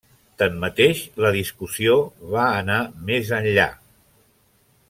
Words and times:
Tanmateix, 0.41 1.01
la 1.25 1.31
discussió 1.35 1.99
va 2.33 2.49
anar 2.65 2.81
més 3.11 3.33
enllà. 3.41 3.71